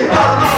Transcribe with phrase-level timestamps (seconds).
[0.00, 0.49] Hey,